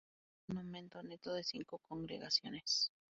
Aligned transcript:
Esto 0.03 0.09
representa 0.09 0.51
un 0.51 0.57
aumento 0.57 1.03
neto 1.03 1.31
de 1.35 1.43
cinco 1.43 1.77
congregaciones. 1.87 2.89